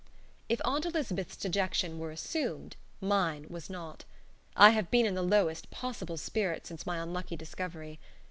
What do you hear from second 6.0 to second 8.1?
spirits since my unlucky discovery.